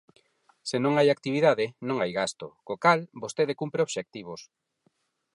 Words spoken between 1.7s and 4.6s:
non hai gasto; co cal, vostede cumpre obxectivos.